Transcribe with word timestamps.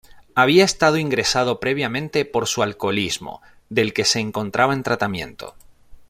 Había 0.33 0.63
estado 0.63 0.97
ingresado 0.97 1.59
previamente 1.59 2.25
por 2.25 2.47
su 2.47 2.63
alcoholismo, 2.63 3.43
del 3.69 3.93
que 3.93 4.03
se 4.03 4.19
encontraba 4.19 4.73
en 4.73 4.81
tratamiento. 4.81 5.53